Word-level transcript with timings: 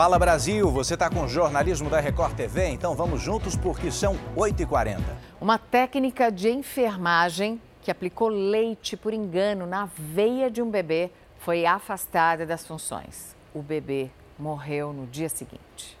Fala 0.00 0.18
Brasil, 0.18 0.70
você 0.70 0.94
está 0.94 1.10
com 1.10 1.24
o 1.24 1.28
jornalismo 1.28 1.90
da 1.90 2.00
Record 2.00 2.34
TV? 2.34 2.68
Então 2.68 2.94
vamos 2.94 3.20
juntos 3.20 3.54
porque 3.54 3.90
são 3.90 4.18
8h40. 4.34 4.98
Uma 5.38 5.58
técnica 5.58 6.32
de 6.32 6.48
enfermagem 6.48 7.60
que 7.82 7.90
aplicou 7.90 8.28
leite 8.28 8.96
por 8.96 9.12
engano 9.12 9.66
na 9.66 9.90
veia 9.94 10.50
de 10.50 10.62
um 10.62 10.70
bebê 10.70 11.10
foi 11.40 11.66
afastada 11.66 12.46
das 12.46 12.66
funções. 12.66 13.36
O 13.52 13.60
bebê 13.60 14.08
morreu 14.38 14.94
no 14.94 15.06
dia 15.06 15.28
seguinte. 15.28 15.98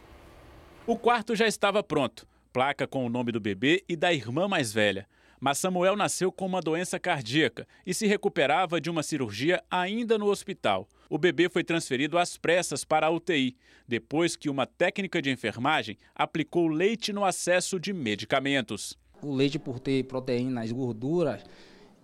O 0.86 0.96
quarto 0.96 1.36
já 1.36 1.46
estava 1.46 1.82
pronto, 1.82 2.26
placa 2.54 2.86
com 2.86 3.04
o 3.04 3.10
nome 3.10 3.30
do 3.30 3.38
bebê 3.38 3.84
e 3.86 3.96
da 3.96 4.14
irmã 4.14 4.48
mais 4.48 4.72
velha. 4.72 5.06
Mas 5.40 5.58
Samuel 5.58 5.96
nasceu 5.96 6.30
com 6.30 6.46
uma 6.46 6.60
doença 6.60 7.00
cardíaca 7.00 7.66
e 7.86 7.94
se 7.94 8.06
recuperava 8.06 8.80
de 8.80 8.90
uma 8.90 9.02
cirurgia 9.02 9.62
ainda 9.70 10.18
no 10.18 10.26
hospital 10.26 10.86
o 11.10 11.18
bebê 11.18 11.48
foi 11.48 11.64
transferido 11.64 12.16
às 12.16 12.38
pressas 12.38 12.84
para 12.84 13.08
a 13.08 13.10
UTI, 13.10 13.56
depois 13.86 14.36
que 14.36 14.48
uma 14.48 14.64
técnica 14.64 15.20
de 15.20 15.28
enfermagem 15.28 15.98
aplicou 16.14 16.68
leite 16.68 17.12
no 17.12 17.24
acesso 17.24 17.80
de 17.80 17.92
medicamentos. 17.92 18.96
O 19.20 19.34
leite, 19.34 19.58
por 19.58 19.80
ter 19.80 20.04
proteínas, 20.04 20.70
gorduras, 20.70 21.42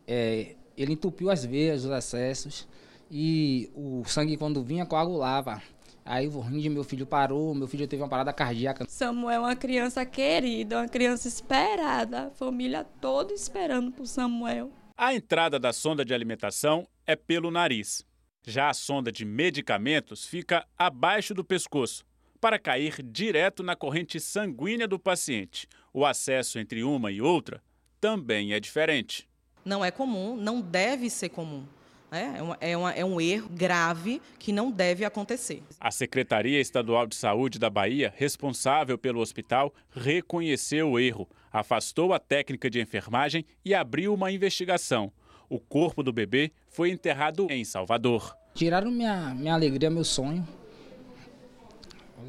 é, 0.08 0.56
ele 0.77 0.94
entupiu 0.94 1.30
as 1.30 1.44
veias, 1.44 1.84
os 1.84 1.91
acessos, 1.92 2.66
e 3.08 3.70
o 3.77 4.02
sangue, 4.05 4.36
quando 4.36 4.64
vinha, 4.64 4.84
coagulava. 4.84 5.62
Aí 6.06 6.28
o 6.28 6.38
rim 6.38 6.60
de 6.60 6.70
meu 6.70 6.84
filho 6.84 7.05
parou, 7.05 7.52
meu 7.52 7.66
filho 7.66 7.88
teve 7.88 8.01
uma 8.01 8.09
parada 8.09 8.33
cardíaca. 8.33 8.87
Samuel 8.88 9.41
é 9.41 9.41
uma 9.41 9.56
criança 9.56 10.06
querida, 10.06 10.78
uma 10.78 10.88
criança 10.88 11.27
esperada, 11.27 12.28
a 12.28 12.30
família 12.30 12.84
toda 13.01 13.34
esperando 13.34 13.91
por 13.91 14.06
Samuel. 14.06 14.70
A 14.97 15.12
entrada 15.12 15.59
da 15.59 15.73
sonda 15.73 16.05
de 16.05 16.14
alimentação 16.14 16.87
é 17.05 17.16
pelo 17.16 17.50
nariz. 17.50 18.06
Já 18.47 18.70
a 18.70 18.74
sonda 18.74 19.11
de 19.11 19.24
medicamentos 19.24 20.24
fica 20.24 20.64
abaixo 20.78 21.34
do 21.34 21.45
pescoço, 21.45 22.05
para 22.41 22.56
cair 22.56 23.02
direto 23.02 23.64
na 23.64 23.75
corrente 23.75 24.20
sanguínea 24.20 24.86
do 24.86 25.00
paciente. 25.00 25.67
O 25.92 26.06
acesso 26.06 26.61
entre 26.61 26.84
uma 26.84 27.11
e 27.11 27.20
outra 27.20 27.61
também 28.00 28.52
é 28.52 28.61
diferente. 28.61 29.28
Não 29.64 29.84
é 29.84 29.91
comum, 29.91 30.36
não 30.36 30.61
deve 30.61 31.11
ser 31.11 31.30
comum. 31.30 31.67
É, 32.10 32.38
é, 32.38 32.42
uma, 32.42 32.58
é, 32.60 32.76
uma, 32.76 32.92
é, 32.92 33.04
um 33.04 33.20
erro 33.20 33.48
grave 33.48 34.22
que 34.38 34.52
não 34.52 34.70
deve 34.70 35.04
acontecer. 35.04 35.62
A 35.80 35.90
Secretaria 35.90 36.60
Estadual 36.60 37.06
de 37.06 37.16
Saúde 37.16 37.58
da 37.58 37.68
Bahia, 37.68 38.12
responsável 38.16 38.96
pelo 38.96 39.20
hospital, 39.20 39.74
reconheceu 39.90 40.90
o 40.90 40.98
erro, 40.98 41.28
afastou 41.52 42.12
a 42.12 42.18
técnica 42.18 42.70
de 42.70 42.80
enfermagem 42.80 43.44
e 43.64 43.74
abriu 43.74 44.14
uma 44.14 44.30
investigação. 44.30 45.12
O 45.48 45.58
corpo 45.58 46.02
do 46.02 46.12
bebê 46.12 46.52
foi 46.68 46.90
enterrado 46.90 47.48
em 47.50 47.64
Salvador. 47.64 48.36
Tiraram 48.54 48.90
minha, 48.90 49.34
minha 49.34 49.54
alegria, 49.54 49.90
meu 49.90 50.04
sonho. 50.04 50.46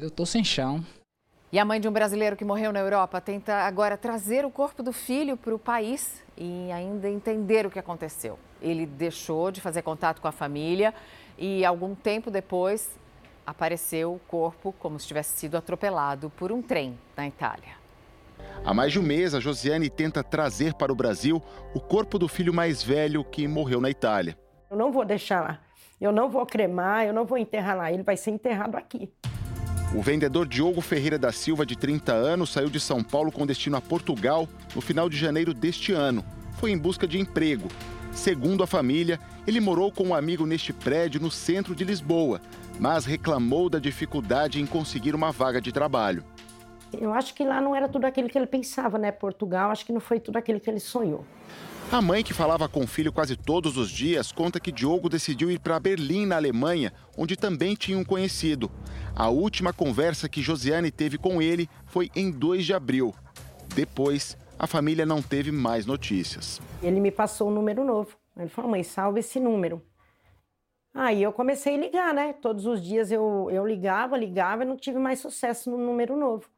Eu 0.00 0.10
tô 0.10 0.26
sem 0.26 0.44
chão. 0.44 0.84
E 1.50 1.58
a 1.58 1.64
mãe 1.64 1.80
de 1.80 1.88
um 1.88 1.92
brasileiro 1.92 2.36
que 2.36 2.44
morreu 2.44 2.70
na 2.70 2.78
Europa 2.78 3.22
tenta 3.22 3.54
agora 3.54 3.96
trazer 3.96 4.44
o 4.44 4.50
corpo 4.50 4.82
do 4.82 4.92
filho 4.92 5.34
para 5.34 5.54
o 5.54 5.58
país 5.58 6.22
e 6.36 6.70
ainda 6.70 7.08
entender 7.08 7.64
o 7.64 7.70
que 7.70 7.78
aconteceu. 7.78 8.38
Ele 8.60 8.84
deixou 8.84 9.50
de 9.50 9.58
fazer 9.58 9.80
contato 9.80 10.20
com 10.20 10.28
a 10.28 10.32
família 10.32 10.92
e, 11.38 11.64
algum 11.64 11.94
tempo 11.94 12.30
depois, 12.30 12.90
apareceu 13.46 14.12
o 14.12 14.18
corpo 14.28 14.74
como 14.78 15.00
se 15.00 15.06
tivesse 15.06 15.38
sido 15.38 15.56
atropelado 15.56 16.28
por 16.36 16.52
um 16.52 16.60
trem 16.60 16.98
na 17.16 17.26
Itália. 17.26 17.78
Há 18.62 18.74
mais 18.74 18.92
de 18.92 19.00
um 19.00 19.02
mês, 19.02 19.34
a 19.34 19.40
Josiane 19.40 19.88
tenta 19.88 20.22
trazer 20.22 20.74
para 20.74 20.92
o 20.92 20.94
Brasil 20.94 21.42
o 21.74 21.80
corpo 21.80 22.18
do 22.18 22.28
filho 22.28 22.52
mais 22.52 22.82
velho 22.82 23.24
que 23.24 23.48
morreu 23.48 23.80
na 23.80 23.88
Itália. 23.88 24.36
Eu 24.70 24.76
não 24.76 24.92
vou 24.92 25.02
deixar 25.02 25.40
lá. 25.40 25.60
Eu 25.98 26.12
não 26.12 26.28
vou 26.28 26.44
cremar, 26.44 27.06
eu 27.06 27.14
não 27.14 27.24
vou 27.24 27.38
enterrar 27.38 27.74
lá. 27.74 27.90
Ele 27.90 28.02
vai 28.02 28.18
ser 28.18 28.32
enterrado 28.32 28.76
aqui. 28.76 29.10
O 29.94 30.02
vendedor 30.02 30.46
Diogo 30.46 30.82
Ferreira 30.82 31.18
da 31.18 31.32
Silva, 31.32 31.64
de 31.64 31.74
30 31.74 32.12
anos, 32.12 32.50
saiu 32.50 32.68
de 32.68 32.78
São 32.78 33.02
Paulo 33.02 33.32
com 33.32 33.46
destino 33.46 33.76
a 33.76 33.80
Portugal 33.80 34.46
no 34.74 34.82
final 34.82 35.08
de 35.08 35.16
janeiro 35.16 35.54
deste 35.54 35.92
ano. 35.92 36.22
Foi 36.58 36.70
em 36.70 36.76
busca 36.76 37.08
de 37.08 37.18
emprego. 37.18 37.68
Segundo 38.12 38.62
a 38.62 38.66
família, 38.66 39.18
ele 39.46 39.60
morou 39.60 39.90
com 39.90 40.08
um 40.08 40.14
amigo 40.14 40.44
neste 40.44 40.74
prédio 40.74 41.20
no 41.20 41.30
centro 41.30 41.74
de 41.74 41.84
Lisboa, 41.84 42.38
mas 42.78 43.06
reclamou 43.06 43.70
da 43.70 43.78
dificuldade 43.78 44.60
em 44.60 44.66
conseguir 44.66 45.14
uma 45.14 45.32
vaga 45.32 45.60
de 45.60 45.72
trabalho. 45.72 46.22
Eu 46.92 47.12
acho 47.12 47.34
que 47.34 47.44
lá 47.44 47.60
não 47.60 47.74
era 47.74 47.88
tudo 47.88 48.04
aquilo 48.06 48.28
que 48.28 48.38
ele 48.38 48.46
pensava, 48.46 48.98
né? 48.98 49.12
Portugal, 49.12 49.70
acho 49.70 49.84
que 49.84 49.92
não 49.92 50.00
foi 50.00 50.18
tudo 50.18 50.36
aquilo 50.36 50.60
que 50.60 50.70
ele 50.70 50.80
sonhou. 50.80 51.24
A 51.90 52.02
mãe, 52.02 52.22
que 52.22 52.34
falava 52.34 52.68
com 52.68 52.80
o 52.80 52.86
filho 52.86 53.10
quase 53.10 53.34
todos 53.34 53.78
os 53.78 53.90
dias, 53.90 54.30
conta 54.30 54.60
que 54.60 54.70
Diogo 54.70 55.08
decidiu 55.08 55.50
ir 55.50 55.58
para 55.58 55.80
Berlim, 55.80 56.26
na 56.26 56.36
Alemanha, 56.36 56.92
onde 57.16 57.34
também 57.34 57.74
tinha 57.74 57.96
um 57.96 58.04
conhecido. 58.04 58.70
A 59.16 59.30
última 59.30 59.72
conversa 59.72 60.28
que 60.28 60.42
Josiane 60.42 60.90
teve 60.90 61.16
com 61.16 61.40
ele 61.40 61.68
foi 61.86 62.10
em 62.14 62.30
2 62.30 62.66
de 62.66 62.74
abril. 62.74 63.14
Depois, 63.74 64.36
a 64.58 64.66
família 64.66 65.06
não 65.06 65.22
teve 65.22 65.50
mais 65.50 65.86
notícias. 65.86 66.60
Ele 66.82 67.00
me 67.00 67.10
passou 67.10 67.48
um 67.48 67.54
número 67.54 67.82
novo. 67.82 68.16
Ele 68.36 68.48
falou: 68.48 68.70
mãe, 68.70 68.82
salve 68.82 69.20
esse 69.20 69.40
número. 69.40 69.82
Aí 70.92 71.22
eu 71.22 71.32
comecei 71.32 71.74
a 71.74 71.78
ligar, 71.78 72.12
né? 72.12 72.34
Todos 72.34 72.66
os 72.66 72.82
dias 72.84 73.10
eu, 73.10 73.48
eu 73.50 73.66
ligava, 73.66 74.16
ligava 74.16 74.62
e 74.62 74.66
não 74.66 74.76
tive 74.76 74.98
mais 74.98 75.20
sucesso 75.20 75.70
no 75.70 75.78
número 75.78 76.16
novo. 76.16 76.48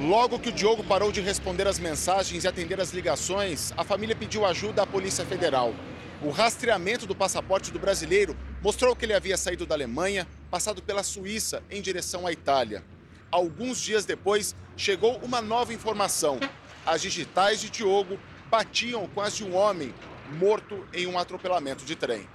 Logo 0.00 0.38
que 0.38 0.48
o 0.48 0.52
Diogo 0.52 0.82
parou 0.82 1.12
de 1.12 1.20
responder 1.20 1.66
as 1.66 1.78
mensagens 1.78 2.44
e 2.44 2.48
atender 2.48 2.80
as 2.80 2.92
ligações, 2.92 3.72
a 3.76 3.84
família 3.84 4.16
pediu 4.16 4.44
ajuda 4.44 4.82
à 4.82 4.86
Polícia 4.86 5.24
Federal. 5.24 5.74
O 6.22 6.30
rastreamento 6.30 7.06
do 7.06 7.14
passaporte 7.14 7.70
do 7.70 7.78
brasileiro 7.78 8.36
mostrou 8.62 8.96
que 8.96 9.04
ele 9.04 9.12
havia 9.12 9.36
saído 9.36 9.66
da 9.66 9.74
Alemanha, 9.74 10.26
passado 10.50 10.82
pela 10.82 11.02
Suíça 11.02 11.62
em 11.70 11.82
direção 11.82 12.26
à 12.26 12.32
Itália. 12.32 12.82
Alguns 13.30 13.80
dias 13.80 14.04
depois, 14.04 14.54
chegou 14.76 15.18
uma 15.18 15.40
nova 15.40 15.72
informação. 15.72 16.38
As 16.84 17.02
digitais 17.02 17.60
de 17.60 17.70
Diogo 17.70 18.18
batiam 18.50 19.06
com 19.08 19.20
as 19.20 19.36
de 19.36 19.44
um 19.44 19.54
homem 19.54 19.94
morto 20.32 20.86
em 20.92 21.06
um 21.06 21.18
atropelamento 21.18 21.84
de 21.84 21.94
trem. 21.96 22.26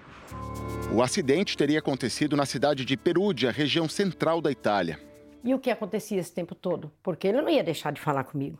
O 0.92 1.02
acidente 1.02 1.58
teria 1.58 1.80
acontecido 1.80 2.36
na 2.36 2.46
cidade 2.46 2.86
de 2.86 2.96
Perúdia, 2.96 3.52
região 3.52 3.90
central 3.90 4.42
da 4.42 4.52
Itália. 4.52 5.07
E 5.48 5.54
o 5.54 5.60
que 5.60 5.72
acontecia 5.72 6.20
esse 6.20 6.34
tempo 6.34 6.54
todo? 6.54 6.92
Porque 7.02 7.26
ele 7.26 7.42
não 7.42 7.48
ia 7.48 7.64
deixar 7.64 7.94
de 7.94 8.02
falar 8.02 8.26
comigo. 8.26 8.60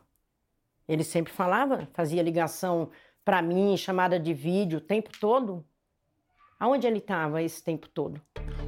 Ele 0.88 1.04
sempre 1.04 1.34
falava, 1.34 1.86
fazia 1.92 2.24
ligação 2.24 2.90
para 3.26 3.42
mim, 3.42 3.76
chamada 3.76 4.18
de 4.18 4.34
vídeo 4.34 4.78
o 4.78 4.82
tempo 4.82 5.10
todo. 5.20 5.66
Aonde 6.58 6.88
ele 6.88 7.00
estava 7.00 7.44
esse 7.44 7.62
tempo 7.62 7.90
todo? 7.90 8.22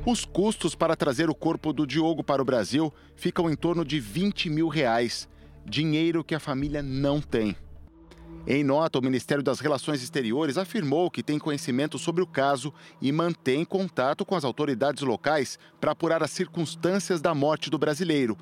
Os 0.05 0.25
custos 0.25 0.75
para 0.75 0.97
trazer 0.97 1.29
o 1.29 1.33
corpo 1.33 1.71
do 1.71 1.87
Diogo 1.87 2.21
para 2.21 2.41
o 2.41 2.45
Brasil 2.45 2.93
ficam 3.15 3.49
em 3.49 3.55
torno 3.55 3.85
de 3.85 4.01
20 4.01 4.49
mil 4.49 4.67
reais. 4.67 5.29
Dinheiro 5.65 6.21
que 6.21 6.35
a 6.35 6.41
família 6.41 6.83
não 6.83 7.21
tem. 7.21 7.55
Em 8.47 8.63
nota, 8.63 8.97
o 8.97 9.01
Ministério 9.01 9.43
das 9.43 9.59
Relações 9.59 10.01
Exteriores 10.01 10.57
afirmou 10.57 11.11
que 11.11 11.21
tem 11.21 11.37
conhecimento 11.37 11.99
sobre 11.99 12.23
o 12.23 12.27
caso 12.27 12.73
e 13.01 13.11
mantém 13.11 13.65
contato 13.65 14.25
com 14.25 14.35
as 14.35 14.43
autoridades 14.43 15.03
locais 15.03 15.59
para 15.79 15.91
apurar 15.91 16.23
as 16.23 16.31
circunstâncias 16.31 17.21
da 17.21 17.35
morte 17.35 17.69
do 17.69 17.77
brasileiro 17.77 18.37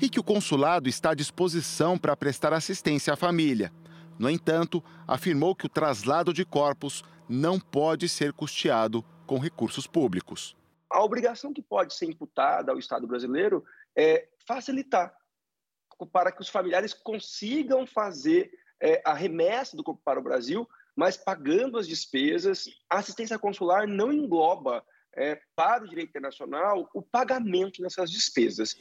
e 0.00 0.08
que 0.08 0.20
o 0.20 0.24
consulado 0.24 0.88
está 0.88 1.10
à 1.10 1.14
disposição 1.14 1.98
para 1.98 2.16
prestar 2.16 2.52
assistência 2.52 3.12
à 3.12 3.16
família. 3.16 3.72
No 4.18 4.30
entanto, 4.30 4.82
afirmou 5.06 5.54
que 5.54 5.66
o 5.66 5.68
traslado 5.68 6.32
de 6.32 6.44
corpos 6.44 7.02
não 7.28 7.58
pode 7.60 8.08
ser 8.08 8.32
custeado 8.32 9.04
com 9.26 9.38
recursos 9.38 9.86
públicos. 9.86 10.56
A 10.88 11.02
obrigação 11.02 11.52
que 11.52 11.62
pode 11.62 11.94
ser 11.94 12.06
imputada 12.06 12.72
ao 12.72 12.78
Estado 12.78 13.06
brasileiro 13.06 13.64
é 13.96 14.28
facilitar 14.46 15.14
para 16.12 16.32
que 16.32 16.40
os 16.40 16.48
familiares 16.48 16.94
consigam 16.94 17.86
fazer 17.86 18.50
é, 18.80 19.02
a 19.04 19.14
remessa 19.14 19.76
do 19.76 19.84
corpo 19.84 20.00
para 20.04 20.18
o 20.18 20.22
Brasil, 20.22 20.68
mas 20.96 21.16
pagando 21.16 21.78
as 21.78 21.86
despesas. 21.86 22.64
A 22.88 22.98
assistência 22.98 23.38
consular 23.38 23.86
não 23.86 24.12
engloba 24.12 24.82
é, 25.16 25.38
para 25.56 25.84
o 25.84 25.88
direito 25.88 26.10
internacional 26.10 26.88
o 26.94 27.02
pagamento 27.02 27.82
dessas 27.82 28.10
despesas. 28.10 28.76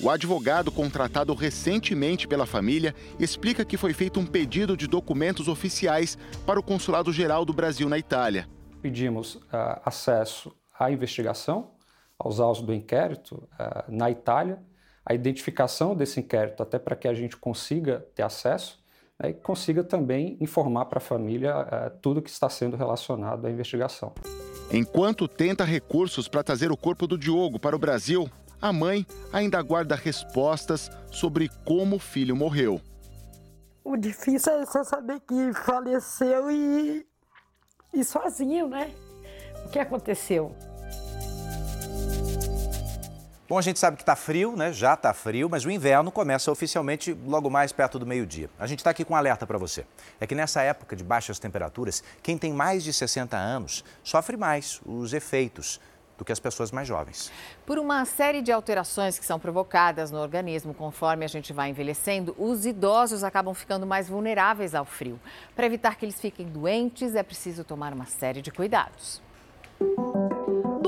O 0.00 0.10
advogado 0.10 0.72
contratado 0.72 1.34
recentemente 1.34 2.26
pela 2.26 2.46
família 2.46 2.94
explica 3.18 3.64
que 3.64 3.76
foi 3.76 3.92
feito 3.92 4.18
um 4.18 4.26
pedido 4.26 4.76
de 4.76 4.86
documentos 4.86 5.48
oficiais 5.48 6.16
para 6.46 6.58
o 6.58 6.62
Consulado 6.62 7.12
Geral 7.12 7.44
do 7.44 7.52
Brasil 7.52 7.88
na 7.88 7.98
Itália. 7.98 8.48
Pedimos 8.80 9.36
uh, 9.36 9.80
acesso 9.84 10.54
à 10.78 10.90
investigação, 10.90 11.72
aos 12.18 12.40
autos 12.40 12.62
do 12.62 12.72
inquérito 12.72 13.48
uh, 13.54 13.84
na 13.88 14.10
Itália, 14.10 14.62
a 15.06 15.12
identificação 15.12 15.94
desse 15.94 16.20
inquérito, 16.20 16.62
até 16.62 16.78
para 16.78 16.96
que 16.96 17.06
a 17.06 17.12
gente 17.12 17.36
consiga 17.36 18.06
ter 18.14 18.22
acesso 18.22 18.82
né, 19.22 19.30
e 19.30 19.34
consiga 19.34 19.82
também 19.84 20.36
informar 20.40 20.86
para 20.86 20.98
a 20.98 21.00
família 21.00 21.56
uh, 21.56 21.98
tudo 22.00 22.22
que 22.22 22.30
está 22.30 22.48
sendo 22.48 22.76
relacionado 22.76 23.46
à 23.46 23.50
investigação. 23.50 24.12
Enquanto 24.72 25.28
tenta 25.28 25.64
recursos 25.64 26.28
para 26.28 26.42
trazer 26.42 26.72
o 26.72 26.76
corpo 26.76 27.06
do 27.06 27.18
Diogo 27.18 27.58
para 27.58 27.76
o 27.76 27.78
Brasil, 27.78 28.28
a 28.60 28.72
mãe 28.72 29.06
ainda 29.32 29.58
aguarda 29.58 29.94
respostas 29.94 30.90
sobre 31.10 31.50
como 31.64 31.96
o 31.96 32.00
filho 32.00 32.34
morreu. 32.34 32.80
O 33.84 33.96
difícil 33.96 34.52
é 34.54 34.66
só 34.66 34.82
saber 34.82 35.20
que 35.20 35.52
faleceu 35.52 36.50
e, 36.50 37.06
e 37.92 38.02
sozinho, 38.02 38.66
né? 38.68 38.90
O 39.66 39.68
que 39.68 39.78
aconteceu? 39.78 40.56
Bom, 43.46 43.58
a 43.58 43.62
gente 43.62 43.78
sabe 43.78 43.98
que 43.98 44.02
está 44.02 44.16
frio, 44.16 44.56
né? 44.56 44.72
Já 44.72 44.94
está 44.94 45.12
frio, 45.12 45.50
mas 45.50 45.66
o 45.66 45.70
inverno 45.70 46.10
começa 46.10 46.50
oficialmente 46.50 47.12
logo 47.26 47.50
mais 47.50 47.72
perto 47.72 47.98
do 47.98 48.06
meio-dia. 48.06 48.48
A 48.58 48.66
gente 48.66 48.78
está 48.78 48.88
aqui 48.88 49.04
com 49.04 49.12
um 49.12 49.16
alerta 49.16 49.46
para 49.46 49.58
você. 49.58 49.84
É 50.18 50.26
que 50.26 50.34
nessa 50.34 50.62
época 50.62 50.96
de 50.96 51.04
baixas 51.04 51.38
temperaturas, 51.38 52.02
quem 52.22 52.38
tem 52.38 52.54
mais 52.54 52.82
de 52.82 52.90
60 52.90 53.36
anos 53.36 53.84
sofre 54.02 54.38
mais 54.38 54.80
os 54.86 55.12
efeitos 55.12 55.78
do 56.16 56.24
que 56.24 56.32
as 56.32 56.40
pessoas 56.40 56.70
mais 56.72 56.88
jovens. 56.88 57.30
Por 57.66 57.78
uma 57.78 58.06
série 58.06 58.40
de 58.40 58.50
alterações 58.50 59.18
que 59.18 59.26
são 59.26 59.38
provocadas 59.38 60.10
no 60.10 60.18
organismo 60.18 60.72
conforme 60.72 61.26
a 61.26 61.28
gente 61.28 61.52
vai 61.52 61.68
envelhecendo, 61.68 62.34
os 62.38 62.64
idosos 62.64 63.22
acabam 63.22 63.52
ficando 63.52 63.86
mais 63.86 64.08
vulneráveis 64.08 64.74
ao 64.74 64.86
frio. 64.86 65.20
Para 65.54 65.66
evitar 65.66 65.96
que 65.96 66.06
eles 66.06 66.18
fiquem 66.18 66.46
doentes, 66.46 67.14
é 67.14 67.22
preciso 67.22 67.62
tomar 67.62 67.92
uma 67.92 68.06
série 68.06 68.40
de 68.40 68.50
cuidados. 68.50 69.20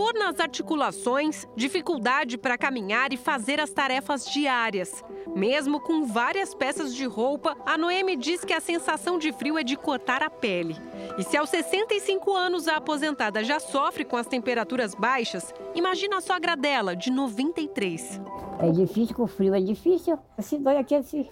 Dor 0.06 0.14
nas 0.14 0.38
articulações, 0.38 1.48
dificuldade 1.56 2.38
para 2.38 2.56
caminhar 2.56 3.12
e 3.12 3.16
fazer 3.16 3.58
as 3.58 3.70
tarefas 3.70 4.24
diárias. 4.24 5.04
Mesmo 5.34 5.80
com 5.80 6.04
várias 6.04 6.54
peças 6.54 6.94
de 6.94 7.04
roupa, 7.04 7.56
a 7.66 7.76
Noemi 7.76 8.14
diz 8.14 8.44
que 8.44 8.52
a 8.52 8.60
sensação 8.60 9.18
de 9.18 9.32
frio 9.32 9.58
é 9.58 9.64
de 9.64 9.74
cortar 9.74 10.22
a 10.22 10.30
pele. 10.30 10.76
E 11.18 11.24
se 11.24 11.36
aos 11.36 11.50
65 11.50 12.32
anos 12.36 12.68
a 12.68 12.76
aposentada 12.76 13.42
já 13.42 13.58
sofre 13.58 14.04
com 14.04 14.16
as 14.16 14.28
temperaturas 14.28 14.94
baixas, 14.94 15.52
imagina 15.74 16.18
a 16.18 16.20
sogra 16.20 16.54
dela, 16.54 16.94
de 16.94 17.10
93. 17.10 18.20
É 18.60 18.70
difícil 18.70 19.16
com 19.16 19.24
o 19.24 19.26
frio, 19.26 19.56
é 19.56 19.60
difícil. 19.60 20.16
Se 20.38 20.56
dói 20.56 20.76
aqui 20.76 20.94
assim. 20.94 21.28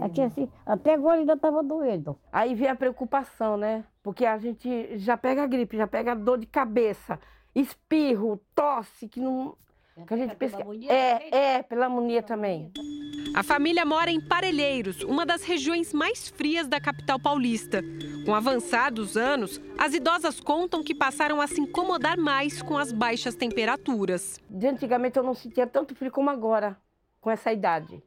Aqui 0.00 0.20
assim, 0.20 0.48
até 0.66 0.94
agora 0.94 1.20
ainda 1.20 1.34
estava 1.34 1.62
doendo. 1.62 2.18
Aí 2.32 2.52
vem 2.56 2.68
a 2.68 2.74
preocupação, 2.74 3.56
né? 3.56 3.84
Porque 4.02 4.26
a 4.26 4.36
gente 4.38 4.98
já 4.98 5.16
pega 5.16 5.46
gripe, 5.46 5.76
já 5.76 5.86
pega 5.86 6.16
dor 6.16 6.36
de 6.36 6.46
cabeça, 6.46 7.18
espirro, 7.54 8.40
tosse, 8.54 9.08
que 9.08 9.20
não. 9.20 9.56
Que 10.06 10.14
a 10.14 10.16
gente 10.16 10.36
pesquisa. 10.36 10.64
É, 10.88 11.56
é, 11.56 11.62
pela 11.62 11.86
pneumonia 11.86 12.22
também. 12.22 12.70
A 13.34 13.42
família 13.42 13.84
mora 13.84 14.10
em 14.10 14.20
Parelheiros, 14.20 15.02
uma 15.02 15.26
das 15.26 15.42
regiões 15.42 15.92
mais 15.92 16.28
frias 16.28 16.68
da 16.68 16.80
capital 16.80 17.18
paulista. 17.18 17.82
Com 18.24 18.34
avançados 18.34 19.16
anos, 19.16 19.60
as 19.76 19.94
idosas 19.94 20.38
contam 20.38 20.84
que 20.84 20.94
passaram 20.94 21.40
a 21.40 21.46
se 21.46 21.60
incomodar 21.60 22.16
mais 22.16 22.62
com 22.62 22.78
as 22.78 22.92
baixas 22.92 23.34
temperaturas. 23.34 24.40
De 24.48 24.68
antigamente 24.68 25.18
eu 25.18 25.24
não 25.24 25.34
sentia 25.34 25.66
tanto 25.66 25.94
frio 25.94 26.12
como 26.12 26.30
agora, 26.30 26.76
com 27.20 27.30
essa 27.30 27.52
idade. 27.52 28.02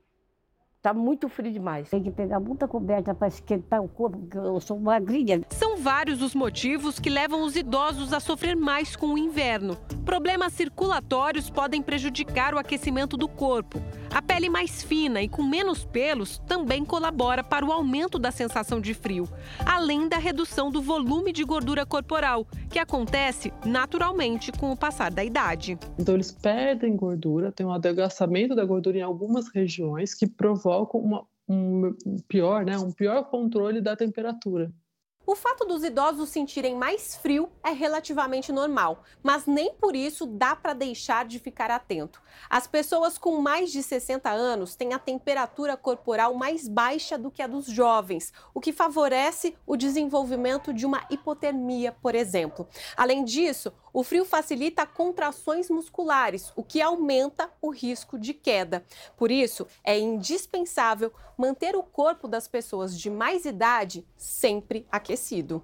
Tá 0.82 0.96
muito 0.96 1.30
frio 1.30 1.52
demais. 1.52 1.92
Tem 1.92 2.02
que 2.02 2.10
pegar 2.10 2.40
muita 2.40 2.68
coberta 2.68 3.14
para 3.14 3.28
esquentar 3.28 3.84
o 3.84 3.88
corpo, 3.88 4.18
porque 4.18 4.36
eu 4.36 4.60
sou 4.60 4.80
magrinha. 4.80 5.42
São 5.52 5.78
vários 5.78 6.24
os 6.24 6.34
motivos 6.34 7.00
que 7.00 7.08
levam 7.08 7.44
os 7.44 7.56
idosos 7.56 8.12
a 8.12 8.20
sofrer 8.20 8.56
mais 8.56 8.96
com 8.96 9.14
o 9.14 9.18
inverno. 9.18 9.78
Problemas 10.04 10.54
circulatórios 10.54 11.52
podem 11.52 11.84
prejudicar 11.84 12.56
o 12.56 12.58
aquecimento 12.58 13.16
do 13.16 13.28
corpo. 13.28 13.80
A 14.12 14.24
pele 14.24 14.50
mais 14.50 14.82
fina 14.82 15.22
e 15.22 15.30
com 15.30 15.44
menos 15.44 15.86
pelos 15.86 16.40
também 16.40 16.84
colabora 16.84 17.44
para 17.44 17.64
o 17.64 17.72
aumento 17.72 18.18
da 18.18 18.32
sensação 18.32 18.82
de 18.82 18.94
frio, 18.94 19.26
além 19.66 20.10
da 20.10 20.18
redução 20.18 20.72
do 20.72 20.82
volume 20.82 21.32
de 21.32 21.46
gordura 21.46 21.86
corporal, 21.86 22.46
que 22.70 22.80
acontece 22.80 23.54
naturalmente 23.66 24.52
com 24.52 24.72
o 24.72 24.76
passar 24.76 25.12
da 25.12 25.24
idade. 25.24 25.78
Então 25.98 26.16
eles 26.16 26.32
perdem 26.32 26.98
gordura, 26.98 27.52
tem 27.52 27.66
um 27.66 27.72
adelgaçamento 27.72 28.54
da 28.56 28.66
gordura 28.66 28.98
em 28.98 29.02
algumas 29.02 29.48
regiões 29.48 30.14
que 30.14 30.28
provocam 30.72 31.02
uma, 31.02 31.28
um 31.50 31.94
pior, 32.28 32.64
né, 32.64 32.78
um 32.78 32.92
pior 32.92 33.26
controle 33.26 33.82
da 33.82 33.96
temperatura. 33.96 34.72
O 35.26 35.36
fato 35.36 35.66
dos 35.66 35.84
idosos 35.84 36.30
sentirem 36.30 36.76
mais 36.76 37.16
frio 37.16 37.50
é 37.64 37.70
relativamente 37.70 38.52
normal, 38.52 39.04
mas 39.22 39.46
nem 39.46 39.74
por 39.76 39.96
isso 39.96 40.26
dá 40.26 40.56
para 40.56 40.74
deixar 40.74 41.26
de 41.26 41.38
ficar 41.38 41.70
atento. 41.70 42.22
As 42.50 42.66
pessoas 42.66 43.20
com 43.20 43.40
mais 43.40 43.72
de 43.72 43.84
60 43.84 44.30
anos 44.30 44.76
têm 44.76 44.94
a 44.94 45.00
temperatura 45.00 45.78
corporal 45.78 46.34
mais 46.34 46.68
baixa 46.68 47.20
do 47.20 47.30
que 47.30 47.42
a 47.42 47.48
dos 47.48 47.68
jovens, 47.68 48.34
o 48.54 48.60
que 48.60 48.74
favorece 48.74 49.56
o 49.66 49.78
desenvolvimento 49.78 50.74
de 50.74 50.88
uma 50.88 51.06
hipotermia, 51.10 51.92
por 52.02 52.16
exemplo. 52.16 52.68
Além 52.98 53.24
disso, 53.24 53.72
o 53.94 54.04
frio 54.04 54.26
facilita 54.26 54.86
contrações 54.86 55.70
musculares, 55.70 56.52
o 56.56 56.64
que 56.64 56.82
aumenta 56.82 57.50
o 57.62 57.70
risco 57.70 58.18
de 58.18 58.34
queda. 58.34 58.84
Por 59.18 59.32
isso, 59.32 59.68
é 59.84 60.00
indispensável 60.00 61.12
manter 61.38 61.76
o 61.76 61.84
corpo 61.84 62.28
das 62.28 62.48
pessoas 62.48 62.98
de 62.98 63.10
mais 63.10 63.46
idade 63.46 64.06
sempre 64.16 64.86
aquecido. 64.92 65.64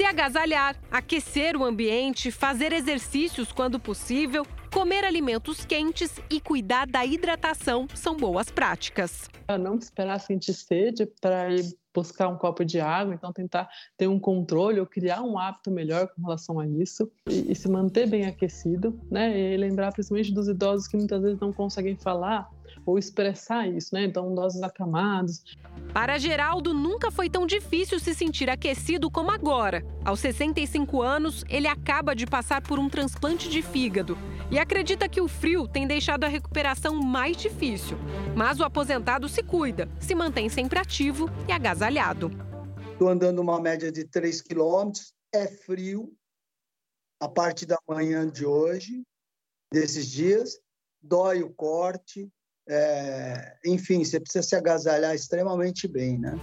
Se 0.00 0.06
agasalhar, 0.06 0.76
aquecer 0.90 1.58
o 1.58 1.62
ambiente, 1.62 2.30
fazer 2.30 2.72
exercícios 2.72 3.52
quando 3.52 3.78
possível, 3.78 4.46
comer 4.72 5.04
alimentos 5.04 5.66
quentes 5.66 6.18
e 6.30 6.40
cuidar 6.40 6.86
da 6.86 7.04
hidratação 7.04 7.86
são 7.94 8.16
boas 8.16 8.50
práticas. 8.50 9.28
Não 9.60 9.74
esperar 9.74 10.18
sentir 10.18 10.54
sede 10.54 11.04
para 11.20 11.52
ir 11.52 11.76
buscar 11.94 12.28
um 12.28 12.38
copo 12.38 12.64
de 12.64 12.80
água, 12.80 13.14
então 13.14 13.30
tentar 13.30 13.68
ter 13.98 14.06
um 14.06 14.18
controle 14.18 14.80
ou 14.80 14.86
criar 14.86 15.20
um 15.20 15.38
hábito 15.38 15.70
melhor 15.70 16.08
com 16.08 16.22
relação 16.22 16.58
a 16.58 16.66
isso 16.66 17.12
e, 17.28 17.52
e 17.52 17.54
se 17.54 17.68
manter 17.68 18.08
bem 18.08 18.24
aquecido, 18.24 18.98
né? 19.10 19.38
E 19.38 19.54
lembrar 19.58 19.92
principalmente 19.92 20.32
dos 20.32 20.48
idosos 20.48 20.88
que 20.88 20.96
muitas 20.96 21.20
vezes 21.20 21.38
não 21.38 21.52
conseguem 21.52 21.94
falar 21.94 22.48
ou 22.84 22.98
expressar 22.98 23.68
isso, 23.68 23.94
né? 23.94 24.04
Então, 24.04 24.32
idosos 24.32 24.62
acamados. 24.62 25.42
Para 25.92 26.18
Geraldo, 26.18 26.72
nunca 26.72 27.10
foi 27.10 27.28
tão 27.28 27.46
difícil 27.46 27.98
se 27.98 28.14
sentir 28.14 28.48
aquecido 28.48 29.10
como 29.10 29.30
agora. 29.30 29.84
Aos 30.04 30.20
65 30.20 31.02
anos, 31.02 31.44
ele 31.48 31.66
acaba 31.66 32.14
de 32.14 32.26
passar 32.26 32.62
por 32.62 32.78
um 32.78 32.88
transplante 32.88 33.48
de 33.48 33.62
fígado 33.62 34.16
e 34.50 34.58
acredita 34.58 35.08
que 35.08 35.20
o 35.20 35.28
frio 35.28 35.68
tem 35.68 35.86
deixado 35.86 36.24
a 36.24 36.28
recuperação 36.28 36.96
mais 36.96 37.36
difícil. 37.36 37.98
Mas 38.36 38.60
o 38.60 38.64
aposentado 38.64 39.28
se 39.28 39.42
cuida, 39.42 39.88
se 39.98 40.14
mantém 40.14 40.48
sempre 40.48 40.78
ativo 40.78 41.28
e 41.48 41.52
agasalhado. 41.52 42.30
Estou 42.92 43.08
andando 43.08 43.40
uma 43.40 43.60
média 43.60 43.90
de 43.90 44.04
3 44.04 44.42
quilômetros, 44.42 45.14
é 45.32 45.46
frio 45.46 46.12
a 47.20 47.28
parte 47.28 47.66
da 47.66 47.78
manhã 47.86 48.28
de 48.28 48.46
hoje, 48.46 49.02
desses 49.70 50.06
dias, 50.06 50.58
dói 51.02 51.42
o 51.42 51.52
corte, 51.52 52.30
é, 52.70 53.54
enfim, 53.66 54.04
você 54.04 54.20
precisa 54.20 54.42
se 54.42 54.54
agasalhar 54.54 55.12
extremamente 55.12 55.88
bem, 55.88 56.16
né? 56.16 56.38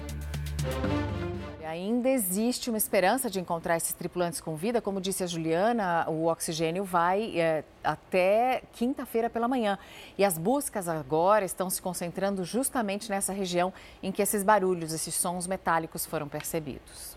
Ainda 1.65 2.09
existe 2.09 2.69
uma 2.69 2.77
esperança 2.77 3.29
de 3.29 3.39
encontrar 3.39 3.77
esses 3.77 3.93
tripulantes 3.93 4.41
com 4.41 4.55
vida. 4.55 4.81
Como 4.81 4.99
disse 4.99 5.23
a 5.23 5.27
Juliana, 5.27 6.09
o 6.09 6.25
oxigênio 6.25 6.83
vai 6.83 7.39
é, 7.39 7.63
até 7.83 8.63
quinta-feira 8.73 9.29
pela 9.29 9.47
manhã. 9.47 9.77
E 10.17 10.25
as 10.25 10.37
buscas 10.37 10.89
agora 10.89 11.45
estão 11.45 11.69
se 11.69 11.81
concentrando 11.81 12.43
justamente 12.43 13.09
nessa 13.09 13.31
região 13.31 13.71
em 14.01 14.11
que 14.11 14.21
esses 14.21 14.43
barulhos, 14.43 14.91
esses 14.91 15.13
sons 15.13 15.45
metálicos 15.45 16.05
foram 16.05 16.27
percebidos. 16.27 17.15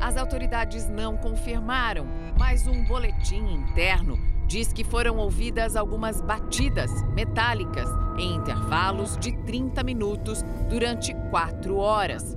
As 0.00 0.16
autoridades 0.16 0.86
não 0.88 1.16
confirmaram, 1.16 2.06
mas 2.38 2.66
um 2.66 2.84
boletim 2.84 3.44
interno 3.54 4.37
diz 4.48 4.72
que 4.72 4.82
foram 4.82 5.18
ouvidas 5.18 5.76
algumas 5.76 6.22
batidas 6.22 6.90
metálicas 7.14 7.86
em 8.18 8.34
intervalos 8.34 9.16
de 9.18 9.30
30 9.44 9.82
minutos 9.84 10.42
durante 10.70 11.14
quatro 11.30 11.76
horas. 11.76 12.36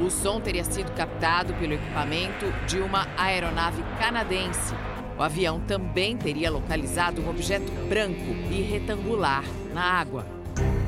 O 0.00 0.10
som 0.10 0.40
teria 0.40 0.64
sido 0.64 0.90
captado 0.92 1.52
pelo 1.54 1.74
equipamento 1.74 2.46
de 2.66 2.78
uma 2.78 3.06
aeronave 3.16 3.82
canadense. 3.98 4.74
O 5.18 5.22
avião 5.22 5.60
também 5.60 6.16
teria 6.16 6.50
localizado 6.50 7.22
um 7.22 7.30
objeto 7.30 7.70
branco 7.86 8.34
e 8.50 8.62
retangular 8.62 9.44
na 9.72 9.82
água. 9.82 10.26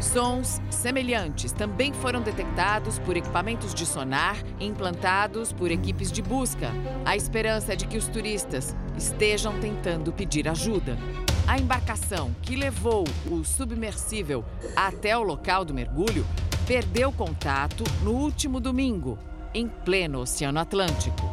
Sons 0.00 0.62
semelhantes 0.70 1.52
também 1.52 1.92
foram 1.92 2.22
detectados 2.22 2.98
por 3.00 3.16
equipamentos 3.16 3.74
de 3.74 3.84
sonar 3.84 4.36
implantados 4.60 5.52
por 5.52 5.70
equipes 5.70 6.12
de 6.12 6.22
busca. 6.22 6.70
A 7.04 7.16
esperança 7.16 7.72
é 7.72 7.76
de 7.76 7.86
que 7.86 7.98
os 7.98 8.06
turistas 8.06 8.76
estejam 8.98 9.58
tentando 9.60 10.12
pedir 10.12 10.48
ajuda. 10.48 10.98
A 11.46 11.58
embarcação 11.58 12.34
que 12.42 12.56
levou 12.56 13.04
o 13.30 13.44
submersível 13.44 14.44
até 14.76 15.16
o 15.16 15.22
local 15.22 15.64
do 15.64 15.72
mergulho 15.72 16.26
perdeu 16.66 17.10
contato 17.10 17.84
no 18.02 18.10
último 18.10 18.60
domingo, 18.60 19.18
em 19.54 19.68
pleno 19.68 20.20
Oceano 20.20 20.58
Atlântico. 20.58 21.30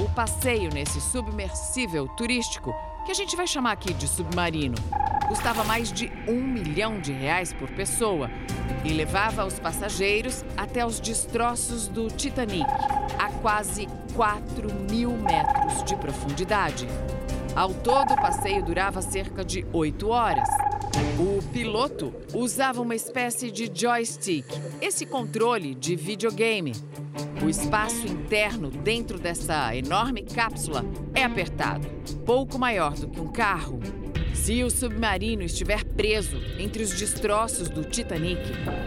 O 0.00 0.08
passeio 0.14 0.70
nesse 0.72 1.00
submersível 1.00 2.06
turístico, 2.16 2.72
que 3.04 3.10
a 3.10 3.14
gente 3.14 3.36
vai 3.36 3.46
chamar 3.46 3.72
aqui 3.72 3.92
de 3.92 4.06
submarino, 4.06 4.76
custava 5.26 5.64
mais 5.64 5.92
de 5.92 6.10
um 6.26 6.40
milhão 6.40 7.00
de 7.00 7.12
reais 7.12 7.52
por 7.52 7.68
pessoa 7.70 8.30
e 8.84 8.92
levava 8.92 9.44
os 9.44 9.58
passageiros 9.58 10.44
até 10.56 10.86
os 10.86 11.00
destroços 11.00 11.88
do 11.88 12.08
Titanic, 12.08 12.64
a 13.18 13.30
quase 13.42 13.88
4 14.18 14.68
mil 14.90 15.12
metros 15.12 15.84
de 15.84 15.94
profundidade. 15.94 16.88
Ao 17.54 17.72
todo, 17.72 18.14
o 18.14 18.16
passeio 18.16 18.64
durava 18.64 19.00
cerca 19.00 19.44
de 19.44 19.64
oito 19.72 20.08
horas. 20.08 20.48
O 21.20 21.40
piloto 21.52 22.12
usava 22.34 22.82
uma 22.82 22.96
espécie 22.96 23.48
de 23.48 23.70
joystick, 23.72 24.44
esse 24.80 25.06
controle 25.06 25.72
de 25.72 25.94
videogame. 25.94 26.72
O 27.40 27.48
espaço 27.48 28.08
interno 28.08 28.72
dentro 28.72 29.20
dessa 29.20 29.76
enorme 29.76 30.24
cápsula 30.24 30.84
é 31.14 31.22
apertado, 31.22 31.86
pouco 32.26 32.58
maior 32.58 32.94
do 32.94 33.06
que 33.06 33.20
um 33.20 33.30
carro. 33.30 33.78
Se 34.34 34.64
o 34.64 34.70
submarino 34.70 35.44
estiver 35.44 35.84
preso 35.84 36.38
entre 36.58 36.82
os 36.82 36.90
destroços 36.90 37.68
do 37.68 37.84
Titanic, 37.84 38.42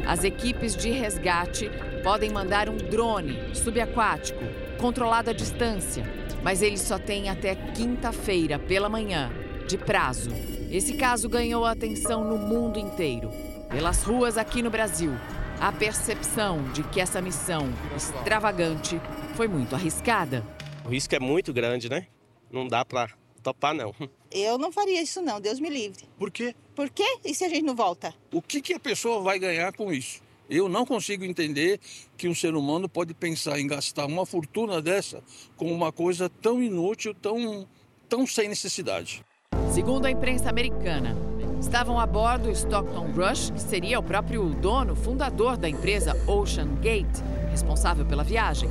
as 0.06 0.26
equipes 0.26 0.76
de 0.76 0.92
resgate 0.92 1.72
podem 2.04 2.32
mandar 2.32 2.68
um 2.68 2.76
drone 2.76 3.56
subaquático, 3.56 4.44
controlado 4.82 5.30
à 5.30 5.34
distância, 5.34 6.04
mas 6.44 6.64
eles 6.64 6.82
só 6.82 6.98
têm 6.98 7.30
até 7.30 7.54
quinta-feira 7.54 8.58
pela 8.58 8.90
manhã 8.90 9.32
de 9.68 9.78
prazo. 9.78 10.32
Esse 10.72 10.94
caso 10.94 11.30
ganhou 11.30 11.66
atenção 11.66 12.24
no 12.24 12.36
mundo 12.36 12.80
inteiro. 12.80 13.32
Pelas 13.70 14.02
ruas 14.02 14.38
aqui 14.40 14.64
no 14.64 14.72
Brasil, 14.72 15.12
a 15.60 15.72
percepção 15.72 16.64
de 16.74 16.82
que 16.84 17.00
essa 17.00 17.22
missão 17.22 17.70
extravagante 17.96 19.00
foi 19.36 19.48
muito 19.48 19.76
arriscada. 19.76 20.44
O 20.84 20.90
risco 20.90 21.14
é 21.14 21.20
muito 21.20 21.54
grande, 21.54 21.88
né? 21.88 22.08
Não 22.52 22.68
dá 22.68 22.84
para 22.84 23.12
topar, 23.44 23.76
não. 23.76 23.94
Eu 24.32 24.58
não 24.58 24.72
faria 24.72 25.02
isso, 25.02 25.22
não. 25.22 25.40
Deus 25.40 25.60
me 25.60 25.70
livre. 25.70 26.06
Por 26.18 26.32
quê? 26.32 26.56
Por 26.74 26.90
quê? 26.90 27.20
E 27.24 27.36
se 27.36 27.44
a 27.44 27.50
gente 27.50 27.64
não 27.64 27.76
volta? 27.76 28.14
O 28.34 28.42
que, 28.42 28.62
que 28.62 28.74
a 28.74 28.80
pessoa 28.80 29.22
vai 29.22 29.38
ganhar 29.38 29.72
com 29.74 29.94
isso? 29.94 30.22
Eu 30.52 30.68
não 30.68 30.86
consigo 30.86 31.24
entender 31.24 31.80
que 32.18 32.28
um 32.28 32.36
ser 32.36 32.56
humano 32.56 32.90
pode 32.90 33.14
pensar 33.14 33.58
em 33.58 33.66
gastar 33.66 34.06
uma 34.06 34.26
fortuna 34.26 34.82
dessa 34.82 35.24
com 35.56 35.72
uma 35.72 35.94
coisa 35.94 36.30
tão 36.30 36.62
inútil, 36.62 37.16
tão, 37.16 37.66
tão 38.10 38.28
sem 38.28 38.50
necessidade. 38.50 39.24
Segundo 39.72 40.08
a 40.08 40.12
imprensa 40.12 40.50
americana, 40.50 41.16
estavam 41.58 41.98
a 41.98 42.06
bordo 42.06 42.52
Stockton 42.52 43.14
Rush, 43.16 43.52
que 43.52 43.62
seria 43.62 43.98
o 43.98 44.04
próprio 44.04 44.44
dono, 44.50 44.94
fundador 44.94 45.56
da 45.56 45.70
empresa 45.70 46.22
Ocean 46.28 46.76
Gate, 46.82 47.22
responsável 47.50 48.06
pela 48.06 48.22
viagem. 48.26 48.70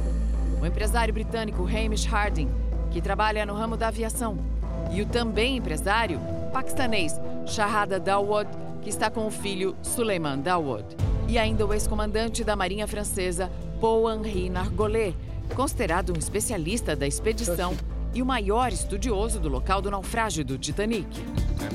O 0.60 0.66
empresário 0.66 1.14
britânico 1.14 1.62
Hamish 1.62 2.04
Harding, 2.04 2.50
que 2.90 3.00
trabalha 3.00 3.46
no 3.46 3.54
ramo 3.54 3.78
da 3.78 3.88
aviação. 3.88 4.36
E 4.92 5.00
o 5.00 5.06
também 5.06 5.56
empresário 5.56 6.20
paquistanês 6.52 7.14
Shahada 7.46 7.98
Dawood, 7.98 8.50
que 8.82 8.90
está 8.90 9.08
com 9.08 9.26
o 9.26 9.30
filho 9.30 9.74
Suleiman 9.82 10.40
Dawood. 10.40 10.99
E 11.30 11.38
ainda 11.38 11.64
o 11.64 11.72
ex-comandante 11.72 12.42
da 12.42 12.56
Marinha 12.56 12.88
Francesa, 12.88 13.52
Paul-Henri 13.80 14.50
Nargolet, 14.50 15.14
considerado 15.54 16.12
um 16.12 16.18
especialista 16.18 16.96
da 16.96 17.06
expedição 17.06 17.76
e 18.12 18.20
o 18.20 18.26
maior 18.26 18.72
estudioso 18.72 19.38
do 19.38 19.48
local 19.48 19.80
do 19.80 19.92
naufrágio 19.92 20.44
do 20.44 20.58
Titanic. 20.58 21.06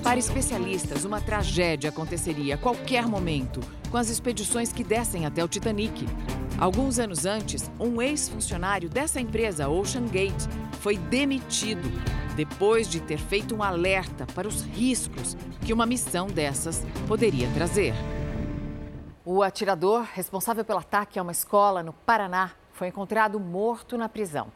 Para 0.04 0.20
especialistas, 0.20 1.06
uma 1.06 1.22
tragédia 1.22 1.90
aconteceria 1.90 2.56
a 2.56 2.58
qualquer 2.58 3.08
momento 3.08 3.62
com 3.90 3.96
as 3.96 4.10
expedições 4.10 4.74
que 4.74 4.84
descem 4.84 5.26
até 5.26 5.42
o 5.42 5.48
Titanic. 5.48 6.06
Alguns 6.60 7.00
anos 7.00 7.26
antes, 7.26 7.72
um 7.80 8.02
ex-funcionário 8.02 8.90
dessa 8.90 9.22
empresa, 9.22 9.70
Ocean 9.70 10.06
Gate, 10.08 10.50
foi 10.82 10.98
demitido 10.98 11.90
depois 12.36 12.90
de 12.90 13.00
ter 13.00 13.20
feito 13.20 13.56
um 13.56 13.64
alerta 13.64 14.28
para 14.36 14.50
os 14.50 14.64
riscos 14.64 15.38
que 15.62 15.72
uma 15.72 15.86
missão 15.86 16.28
dessas 16.28 16.86
poderia 17.08 17.48
trazer. 17.52 17.94
O 19.28 19.42
atirador 19.42 20.04
responsável 20.14 20.64
pelo 20.64 20.78
ataque 20.78 21.18
a 21.18 21.24
uma 21.24 21.32
escola 21.32 21.82
no 21.82 21.92
Paraná 21.92 22.52
foi 22.74 22.90
encontrado 22.90 23.40
morto 23.40 23.98
na 23.98 24.08
prisão. 24.08 24.52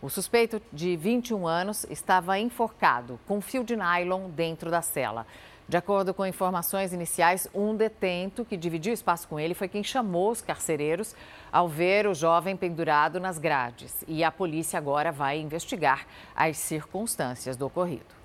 O 0.00 0.08
suspeito, 0.08 0.62
de 0.72 0.96
21 0.96 1.46
anos, 1.46 1.84
estava 1.90 2.38
enforcado 2.38 3.20
com 3.28 3.42
fio 3.42 3.62
de 3.62 3.76
nylon 3.76 4.30
dentro 4.30 4.70
da 4.70 4.80
cela. 4.80 5.26
De 5.68 5.76
acordo 5.76 6.14
com 6.14 6.24
informações 6.24 6.94
iniciais, 6.94 7.46
um 7.54 7.76
detento 7.76 8.46
que 8.46 8.56
dividiu 8.56 8.94
espaço 8.94 9.28
com 9.28 9.38
ele 9.38 9.52
foi 9.52 9.68
quem 9.68 9.84
chamou 9.84 10.30
os 10.30 10.40
carcereiros 10.40 11.14
ao 11.52 11.68
ver 11.68 12.06
o 12.06 12.14
jovem 12.14 12.56
pendurado 12.56 13.20
nas 13.20 13.36
grades. 13.36 14.04
E 14.08 14.24
a 14.24 14.32
polícia 14.32 14.78
agora 14.78 15.12
vai 15.12 15.38
investigar 15.38 16.06
as 16.34 16.56
circunstâncias 16.56 17.58
do 17.58 17.66
ocorrido. 17.66 18.23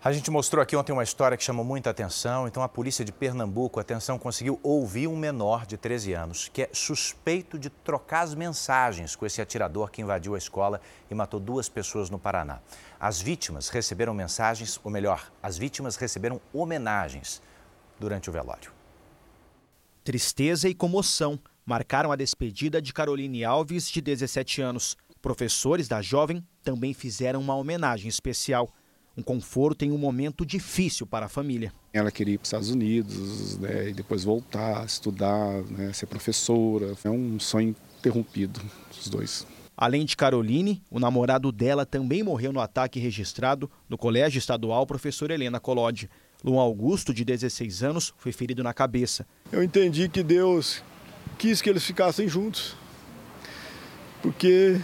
A 0.00 0.12
gente 0.12 0.30
mostrou 0.30 0.62
aqui 0.62 0.76
ontem 0.76 0.92
uma 0.92 1.02
história 1.02 1.36
que 1.36 1.42
chamou 1.42 1.64
muita 1.64 1.90
atenção. 1.90 2.46
Então, 2.46 2.62
a 2.62 2.68
polícia 2.68 3.04
de 3.04 3.10
Pernambuco, 3.10 3.80
atenção, 3.80 4.16
conseguiu 4.16 4.60
ouvir 4.62 5.08
um 5.08 5.16
menor 5.16 5.66
de 5.66 5.76
13 5.76 6.12
anos 6.12 6.48
que 6.48 6.62
é 6.62 6.70
suspeito 6.72 7.58
de 7.58 7.68
trocar 7.68 8.20
as 8.20 8.32
mensagens 8.32 9.16
com 9.16 9.26
esse 9.26 9.42
atirador 9.42 9.90
que 9.90 10.00
invadiu 10.00 10.36
a 10.36 10.38
escola 10.38 10.80
e 11.10 11.14
matou 11.16 11.40
duas 11.40 11.68
pessoas 11.68 12.10
no 12.10 12.18
Paraná. 12.18 12.60
As 13.00 13.20
vítimas 13.20 13.70
receberam 13.70 14.14
mensagens, 14.14 14.78
ou 14.84 14.90
melhor, 14.90 15.32
as 15.42 15.58
vítimas 15.58 15.96
receberam 15.96 16.40
homenagens 16.52 17.42
durante 17.98 18.30
o 18.30 18.32
velório. 18.32 18.70
Tristeza 20.04 20.68
e 20.68 20.74
comoção 20.76 21.40
marcaram 21.66 22.12
a 22.12 22.16
despedida 22.16 22.80
de 22.80 22.92
Caroline 22.92 23.44
Alves, 23.44 23.90
de 23.90 24.00
17 24.00 24.62
anos. 24.62 24.96
Professores 25.20 25.88
da 25.88 26.00
jovem 26.00 26.46
também 26.62 26.94
fizeram 26.94 27.40
uma 27.40 27.56
homenagem 27.56 28.08
especial 28.08 28.72
um 29.18 29.22
conforto 29.22 29.84
em 29.84 29.90
um 29.90 29.98
momento 29.98 30.46
difícil 30.46 31.04
para 31.04 31.26
a 31.26 31.28
família. 31.28 31.72
Ela 31.92 32.10
queria 32.12 32.34
ir 32.34 32.38
para 32.38 32.44
os 32.44 32.48
Estados 32.48 32.70
Unidos 32.70 33.58
né, 33.58 33.88
e 33.88 33.92
depois 33.92 34.22
voltar, 34.22 34.86
estudar, 34.86 35.62
né, 35.64 35.92
ser 35.92 36.06
professora. 36.06 36.94
É 37.02 37.10
um 37.10 37.40
sonho 37.40 37.74
interrompido, 37.98 38.60
os 38.96 39.08
dois. 39.08 39.44
Além 39.76 40.04
de 40.04 40.16
Caroline, 40.16 40.80
o 40.88 41.00
namorado 41.00 41.50
dela 41.50 41.84
também 41.84 42.22
morreu 42.22 42.52
no 42.52 42.60
ataque 42.60 43.00
registrado 43.00 43.68
no 43.88 43.98
Colégio 43.98 44.38
Estadual 44.38 44.86
Professor 44.86 45.30
Helena 45.32 45.58
Colodi. 45.58 46.08
Luan 46.44 46.62
Augusto, 46.62 47.12
de 47.12 47.24
16 47.24 47.82
anos, 47.82 48.14
foi 48.16 48.30
ferido 48.30 48.62
na 48.62 48.72
cabeça. 48.72 49.26
Eu 49.50 49.62
entendi 49.62 50.08
que 50.08 50.22
Deus 50.22 50.82
quis 51.36 51.60
que 51.60 51.68
eles 51.68 51.84
ficassem 51.84 52.28
juntos, 52.28 52.76
porque 54.22 54.80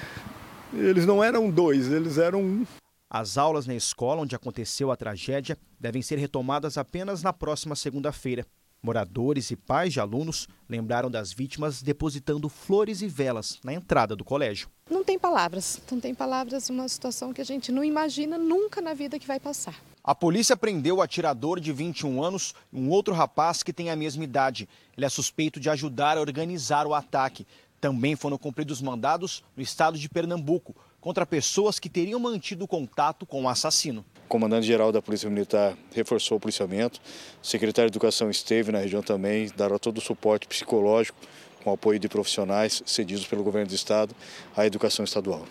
eles 0.73 1.07
não 1.07 1.23
eram 1.23 1.49
dois, 1.49 1.91
eles 1.93 2.19
eram 2.19 2.43
um. 2.43 2.67
As 3.09 3.39
aulas 3.39 3.67
na 3.67 3.75
escola 3.75 4.23
onde 4.23 4.35
aconteceu 4.35 4.91
a 4.91 4.97
tragédia 4.97 5.59
devem 5.79 6.03
ser 6.03 6.19
retomadas 6.19 6.77
apenas 6.79 7.23
na 7.23 7.33
próxima 7.33 7.77
segunda-feira. 7.77 8.47
Moradores 8.83 9.51
e 9.51 9.57
pais 9.57 9.95
de 9.95 10.01
alunos 10.01 10.47
lembraram 10.69 11.11
das 11.11 11.33
vítimas 11.33 11.81
depositando 11.81 12.51
flores 12.51 13.01
e 13.01 13.09
velas 13.09 13.59
na 13.65 13.73
entrada 13.73 14.15
do 14.15 14.25
colégio. 14.25 14.69
Não 14.91 15.03
tem 15.03 15.19
palavras, 15.19 15.81
não 15.91 15.99
tem 15.99 16.15
palavras, 16.15 16.69
uma 16.69 16.87
situação 16.87 17.33
que 17.33 17.41
a 17.41 17.45
gente 17.45 17.73
não 17.73 17.83
imagina 17.83 18.37
nunca 18.37 18.83
na 18.83 18.93
vida 18.93 19.19
que 19.19 19.27
vai 19.27 19.41
passar. 19.41 19.75
A 20.03 20.15
polícia 20.15 20.55
prendeu 20.55 20.97
o 20.97 21.01
atirador 21.01 21.59
de 21.61 21.73
21 21.73 22.23
anos 22.23 22.55
e 22.71 22.79
um 22.79 22.91
outro 22.91 23.15
rapaz 23.15 23.63
que 23.63 23.73
tem 23.73 23.89
a 23.89 23.97
mesma 23.97 24.23
idade. 24.23 24.69
Ele 24.95 25.07
é 25.07 25.09
suspeito 25.09 25.59
de 25.59 25.71
ajudar 25.71 26.19
a 26.19 26.21
organizar 26.21 26.87
o 26.87 26.93
ataque. 26.93 27.47
Também 27.81 28.17
foram 28.17 28.37
cumpridos 28.37 28.83
mandados 28.83 29.43
no 29.57 29.63
estado 29.63 29.99
de 29.99 30.11
Pernambuco 30.11 30.77
contra 31.05 31.27
pessoas 31.27 31.79
que 31.79 31.91
teriam 31.91 32.19
mantido 32.19 32.67
contato 32.67 33.27
com 33.27 33.43
o 33.43 33.49
assassino. 33.51 34.03
O 34.25 34.27
comandante-geral 34.27 34.91
da 34.91 35.03
Polícia 35.03 35.29
Militar 35.29 35.77
reforçou 35.93 36.39
o 36.39 36.41
policiamento, 36.41 36.99
o 37.43 37.47
secretário 37.47 37.91
de 37.91 37.93
Educação 37.95 38.31
esteve 38.31 38.73
na 38.73 38.79
região 38.79 39.03
também, 39.03 39.51
dará 39.55 39.79
todo 39.79 39.99
o 39.99 40.01
suporte 40.01 40.49
psicológico 40.49 41.19
com 41.63 41.71
o 41.71 41.75
apoio 41.75 41.99
de 41.99 42.09
profissionais 42.09 42.83
cedidos 42.87 43.27
pelo 43.27 43.45
governo 43.45 43.69
do 43.69 43.75
estado 43.75 44.17
à 44.57 44.65
educação 44.65 45.05
estadual. 45.05 45.45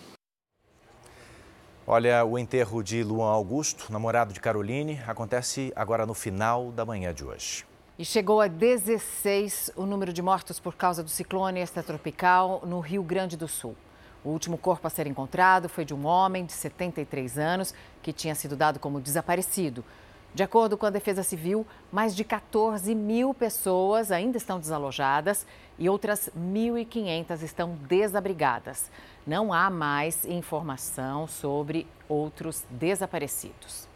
Olha, 1.85 2.25
o 2.25 2.39
enterro 2.39 2.81
de 2.81 3.03
Luan 3.03 3.29
Augusto, 3.29 3.93
namorado 3.93 4.33
de 4.33 4.39
Caroline, 4.39 4.99
acontece 5.05 5.71
agora 5.75 6.03
no 6.03 6.15
final 6.15 6.71
da 6.71 6.83
manhã 6.83 7.13
de 7.13 7.23
hoje. 7.23 7.63
E 7.99 8.03
chegou 8.03 8.41
a 8.41 8.47
16 8.47 9.73
o 9.75 9.85
número 9.85 10.11
de 10.11 10.21
mortos 10.23 10.59
por 10.59 10.73
causa 10.73 11.03
do 11.03 11.11
ciclone 11.11 11.59
extratropical 11.59 12.63
no 12.65 12.79
Rio 12.79 13.03
Grande 13.03 13.37
do 13.37 13.47
Sul. 13.47 13.75
O 14.23 14.29
último 14.29 14.57
corpo 14.57 14.87
a 14.87 14.89
ser 14.89 15.05
encontrado 15.05 15.67
foi 15.67 15.83
de 15.83 15.93
um 15.93 16.05
homem 16.05 16.45
de 16.45 16.53
73 16.53 17.37
anos 17.37 17.73
que 18.01 18.13
tinha 18.13 18.33
sido 18.35 18.55
dado 18.55 18.79
como 18.79 19.01
desaparecido. 19.01 19.83
De 20.33 20.41
acordo 20.41 20.75
com 20.77 20.85
a 20.85 20.89
Defesa 20.89 21.21
Civil, 21.21 21.65
mais 21.91 22.15
de 22.15 22.23
14 22.23 22.95
mil 22.95 23.35
pessoas 23.35 24.11
ainda 24.11 24.35
estão 24.37 24.59
desalojadas 24.59 25.45
e 25.77 25.87
outras 25.87 26.29
1.500 26.35 27.43
estão 27.43 27.75
desabrigadas. 27.87 28.89
Não 29.27 29.53
há 29.53 29.69
mais 29.69 30.25
informação 30.25 31.27
sobre 31.27 31.85
outros 32.09 32.65
desaparecidos. 32.69 33.87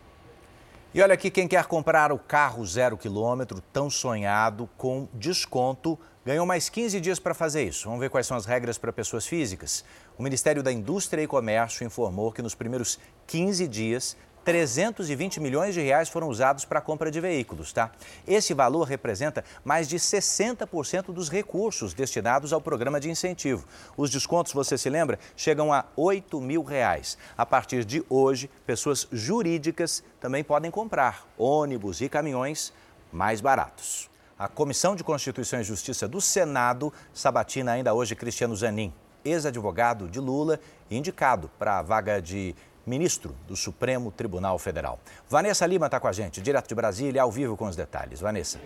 E 0.94 1.02
olha 1.02 1.16
aqui 1.16 1.32
quem 1.32 1.48
quer 1.48 1.66
comprar 1.66 2.12
o 2.12 2.20
carro 2.20 2.66
zero 2.66 2.98
quilômetro 2.98 3.60
tão 3.74 3.90
sonhado 3.90 4.70
com 4.78 5.08
desconto 5.14 5.98
ganhou 6.28 6.46
mais 6.46 6.68
15 6.68 7.00
dias 7.00 7.20
para 7.20 7.34
fazer 7.34 7.64
isso. 7.64 7.86
Vamos 7.86 8.02
ver 8.02 8.10
quais 8.10 8.28
são 8.28 8.36
as 8.36 8.46
regras 8.46 8.78
para 8.78 8.92
pessoas 8.92 9.26
físicas. 9.26 9.86
O 10.18 10.24
Ministério 10.24 10.62
da 10.62 10.70
Indústria 10.70 11.24
e 11.24 11.28
Comércio 11.28 11.86
informou 11.86 12.34
que 12.34 12.42
nos 12.42 12.54
primeiros 12.54 13.00
15 13.28 13.66
dias 13.66 14.18
320 14.44 15.40
milhões 15.40 15.74
de 15.74 15.82
reais 15.82 16.10
foram 16.10 16.28
usados 16.28 16.66
para 16.66 16.80
a 16.80 16.82
compra 16.82 17.10
de 17.10 17.22
veículos, 17.22 17.72
tá? 17.72 17.92
Esse 18.28 18.54
valor 18.54 18.84
representa 18.84 19.44
mais 19.64 19.88
de 19.88 19.96
60% 19.96 21.14
dos 21.14 21.30
recursos 21.30 21.94
destinados 21.94 22.52
ao 22.52 22.60
programa 22.60 23.00
de 23.00 23.10
incentivo. 23.10 23.66
Os 23.96 24.10
descontos, 24.10 24.52
você 24.52 24.78
se 24.78 24.90
lembra, 24.90 25.20
chegam 25.36 25.72
a 25.72 25.86
8 25.96 26.42
mil 26.42 26.62
reais. 26.62 27.18
A 27.38 27.46
partir 27.46 27.86
de 27.86 28.04
hoje, 28.10 28.50
pessoas 28.66 29.08
jurídicas 29.14 30.04
também 30.20 30.44
podem 30.44 30.72
comprar 30.72 31.26
ônibus 31.38 32.02
e 32.02 32.10
caminhões 32.10 32.74
mais 33.14 33.40
baratos. 33.40 34.10
A 34.40 34.48
Comissão 34.48 34.96
de 34.96 35.04
Constituição 35.04 35.60
e 35.60 35.64
Justiça 35.64 36.08
do 36.08 36.22
Senado 36.22 36.94
sabatina 37.12 37.72
ainda 37.72 37.96
hoje 37.96 38.16
Cristiano 38.16 38.56
Zanin, 38.56 38.94
ex-advogado 39.26 40.08
de 40.08 40.20
Lula 40.20 40.60
e 40.92 40.96
indicado 40.96 41.50
para 41.58 41.80
a 41.80 41.82
vaga 41.82 42.22
de 42.22 42.56
ministro 42.86 43.36
do 43.48 43.56
Supremo 43.56 44.12
Tribunal 44.12 44.60
Federal. 44.60 45.00
Vanessa 45.28 45.66
Lima 45.66 45.88
está 45.88 46.00
com 46.00 46.08
a 46.08 46.12
gente, 46.12 46.40
direto 46.40 46.68
de 46.68 46.76
Brasília, 46.76 47.24
ao 47.24 47.32
vivo 47.32 47.58
com 47.58 47.66
os 47.66 47.76
detalhes. 47.76 48.20
Vanessa. 48.20 48.60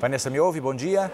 Vanessa, 0.00 0.30
me 0.30 0.40
ouve? 0.40 0.60
Bom 0.60 0.74
dia. 0.74 1.12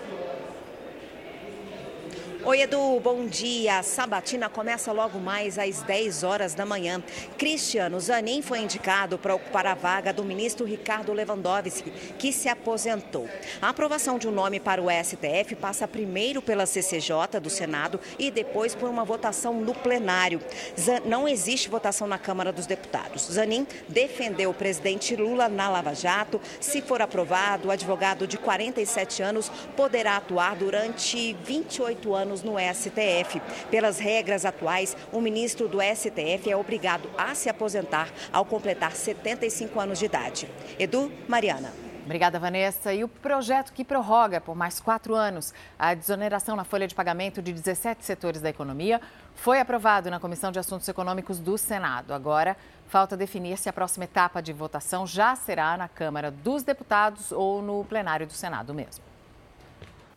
Oi, 2.49 2.61
Edu, 2.61 3.00
bom 3.00 3.26
dia. 3.26 3.81
A 3.81 3.83
sabatina 3.83 4.49
começa 4.49 4.93
logo 4.93 5.19
mais 5.19 5.59
às 5.59 5.83
10 5.83 6.23
horas 6.23 6.55
da 6.55 6.65
manhã. 6.65 7.03
Cristiano 7.37 7.99
Zanin 7.99 8.41
foi 8.41 8.61
indicado 8.61 9.19
para 9.19 9.35
ocupar 9.35 9.67
a 9.67 9.75
vaga 9.75 10.12
do 10.12 10.23
ministro 10.23 10.65
Ricardo 10.65 11.12
Lewandowski, 11.12 11.91
que 12.17 12.33
se 12.33 12.49
aposentou. 12.49 13.29
A 13.61 13.71
aprovação 13.71 14.17
de 14.17 14.29
um 14.29 14.31
nome 14.31 14.61
para 14.61 14.81
o 14.81 14.87
STF 14.88 15.57
passa 15.57 15.88
primeiro 15.88 16.41
pela 16.41 16.67
CCJ 16.67 17.41
do 17.43 17.50
Senado 17.50 17.99
e 18.17 18.31
depois 18.31 18.76
por 18.76 18.88
uma 18.88 19.05
votação 19.05 19.55
no 19.55 19.75
plenário. 19.75 20.41
Não 21.05 21.26
existe 21.26 21.69
votação 21.69 22.07
na 22.07 22.17
Câmara 22.17 22.53
dos 22.53 22.67
Deputados. 22.67 23.23
Zanin 23.23 23.67
defendeu 23.88 24.50
o 24.50 24.55
presidente 24.55 25.17
Lula 25.17 25.49
na 25.49 25.69
Lava 25.69 25.97
Jato. 25.97 26.41
Se 26.61 26.81
for 26.81 27.03
aprovado, 27.03 27.67
o 27.67 27.73
advogado 27.73 28.25
de 28.25 28.38
47 28.38 29.21
anos 29.21 29.50
poderá 29.76 30.19
atuar 30.19 30.55
durante 30.55 31.37
28 31.43 32.15
anos 32.15 32.36
anos 32.37 32.43
no 32.43 32.57
STF. 32.59 33.40
Pelas 33.71 33.99
regras 33.99 34.45
atuais, 34.45 34.97
o 35.12 35.21
ministro 35.21 35.69
do 35.69 35.78
STF 35.81 36.50
é 36.50 36.57
obrigado 36.57 37.09
a 37.16 37.35
se 37.35 37.49
aposentar 37.49 38.09
ao 38.33 38.45
completar 38.45 38.93
75 38.93 39.78
anos 39.81 39.99
de 39.99 40.05
idade. 40.05 40.49
Edu, 40.78 41.11
Mariana. 41.28 41.73
Obrigada, 42.05 42.38
Vanessa. 42.38 42.93
E 42.95 43.02
o 43.02 43.09
projeto 43.09 43.73
que 43.73 43.85
prorroga 43.85 44.40
por 44.40 44.55
mais 44.55 44.78
quatro 44.78 45.14
anos 45.14 45.52
a 45.76 45.93
desoneração 45.93 46.55
na 46.55 46.62
folha 46.62 46.87
de 46.87 46.95
pagamento 46.95 47.43
de 47.43 47.52
17 47.52 48.05
setores 48.05 48.40
da 48.40 48.49
economia 48.49 49.00
foi 49.35 49.59
aprovado 49.59 50.09
na 50.09 50.21
Comissão 50.21 50.52
de 50.52 50.59
Assuntos 50.59 50.87
Econômicos 50.88 51.40
do 51.40 51.59
Senado. 51.59 52.14
Agora, 52.14 52.57
falta 52.87 53.16
definir 53.16 53.59
se 53.59 53.69
a 53.69 53.73
próxima 53.73 54.05
etapa 54.05 54.40
de 54.40 54.52
votação 54.52 55.05
já 55.05 55.35
será 55.35 55.76
na 55.76 55.88
Câmara 55.88 56.31
dos 56.31 56.62
Deputados 56.62 57.33
ou 57.33 57.61
no 57.61 57.85
plenário 57.85 58.26
do 58.26 58.33
Senado 58.33 58.73
mesmo. 58.73 59.06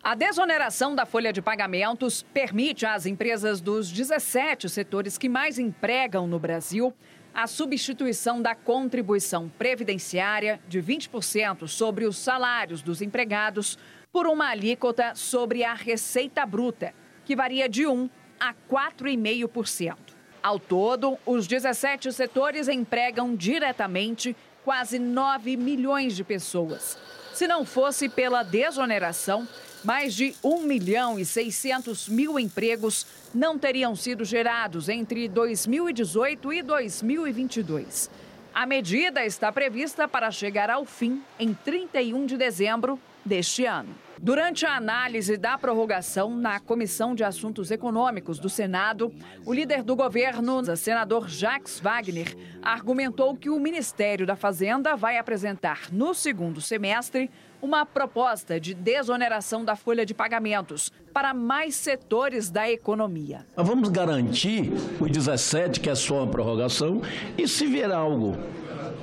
A 0.01 0.15
desoneração 0.15 0.96
da 0.96 1.06
folha 1.06 1.34
de 1.34 1.41
pagamentos 1.41 2.24
permite 2.34 2.86
às 2.86 3.06
empresas 3.06 3.60
dos 3.60 3.91
17 3.91 4.70
setores 4.70 5.18
que 5.18 5.27
mais 5.27 5.60
empregam 5.60 6.25
no 6.25 6.39
Brasil 6.39 6.94
a 7.34 7.46
substituição 7.46 8.41
da 8.41 8.56
contribuição 8.56 9.50
previdenciária 9.50 10.60
de 10.70 10.82
20% 10.82 11.68
sobre 11.68 12.06
os 12.06 12.18
salários 12.18 12.82
dos 12.82 13.01
empregados 13.01 13.77
por 14.12 14.25
uma 14.25 14.48
alíquota 14.48 15.13
sobre 15.15 15.65
a 15.65 15.74
receita 15.74 16.46
bruta, 16.46 16.94
que 17.25 17.36
varia 17.36 17.68
de 17.68 17.86
1 17.86 18.10
a 18.39 18.53
4,5%. 18.72 19.98
Ao 20.41 20.58
todo, 20.58 21.20
os 21.25 21.46
17 21.46 22.13
setores 22.13 22.70
empregam 22.70 23.36
diretamente 23.36 24.36
quase 24.63 24.98
9 24.98 25.58
milhões 25.58 26.15
de 26.15 26.24
pessoas. 26.24 26.98
Se 27.34 27.48
não 27.48 27.65
fosse 27.65 28.10
pela 28.10 28.44
desoneração, 28.44 29.48
mais 29.83 30.13
de 30.13 30.33
1 30.43 30.63
milhão 30.63 31.19
e 31.19 31.25
600 31.25 32.09
mil 32.09 32.39
empregos 32.39 33.05
não 33.33 33.57
teriam 33.57 33.95
sido 33.95 34.25
gerados 34.25 34.89
entre 34.89 35.27
2018 35.27 36.53
e 36.53 36.62
2022. 36.62 38.09
A 38.53 38.65
medida 38.65 39.25
está 39.25 39.51
prevista 39.51 40.07
para 40.07 40.31
chegar 40.31 40.69
ao 40.69 40.86
fim 40.86 41.21
em 41.39 41.53
31 41.53 42.25
de 42.25 42.38
dezembro 42.38 43.00
deste 43.24 43.65
ano. 43.65 44.08
Durante 44.21 44.65
a 44.65 44.75
análise 44.75 45.38
da 45.38 45.57
prorrogação 45.57 46.35
na 46.35 46.59
Comissão 46.59 47.15
de 47.15 47.23
Assuntos 47.23 47.71
Econômicos 47.71 48.38
do 48.38 48.49
Senado, 48.49 49.13
o 49.45 49.53
líder 49.53 49.81
do 49.81 49.95
governo, 49.95 50.61
senador 50.75 51.29
Jacques 51.29 51.79
Wagner, 51.79 52.35
argumentou 52.61 53.33
que 53.37 53.50
o 53.50 53.57
Ministério 53.57 54.27
da 54.27 54.35
Fazenda 54.35 54.94
vai 54.94 55.17
apresentar 55.17 55.87
no 55.89 56.13
segundo 56.13 56.59
semestre 56.59 57.31
uma 57.61 57.85
proposta 57.85 58.59
de 58.59 58.74
desoneração 58.74 59.63
da 59.63 59.77
folha 59.77 60.05
de 60.05 60.13
pagamentos 60.13 60.91
para 61.13 61.33
mais 61.33 61.75
setores 61.75 62.50
da 62.50 62.70
economia. 62.70 63.46
Vamos 63.55 63.87
garantir 63.87 64.70
os 65.00 65.09
17, 65.09 65.79
que 65.79 65.89
é 65.89 65.96
só 65.96 66.24
uma 66.24 66.27
prorrogação, 66.27 67.01
e 67.37 67.48
se 67.48 67.65
vier 67.65 67.91
algo 67.91 68.37